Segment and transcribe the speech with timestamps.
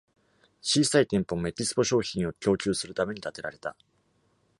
[0.63, 3.75] 小さい店舗も、エキスポ商品を供給するために、建てられた。